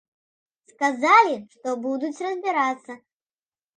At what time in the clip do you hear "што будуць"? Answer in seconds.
1.55-2.21